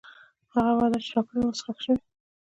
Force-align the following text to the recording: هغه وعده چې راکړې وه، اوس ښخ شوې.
هغه 0.53 0.71
وعده 0.77 0.99
چې 1.05 1.09
راکړې 1.15 1.37
وه، 1.39 1.47
اوس 1.49 1.59
ښخ 1.65 1.77
شوې. 1.85 2.01